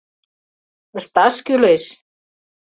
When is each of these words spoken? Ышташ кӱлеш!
Ышташ 0.99 1.35
кӱлеш! 1.45 1.83